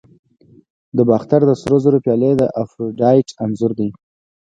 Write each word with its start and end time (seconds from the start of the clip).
د 0.97 0.99
باختر 1.09 1.41
د 1.45 1.51
سرو 1.61 1.77
زرو 1.83 2.03
پیالې 2.05 2.31
د 2.37 2.43
افروډایټ 2.63 3.27
انځور 3.43 3.71
لري 3.77 3.89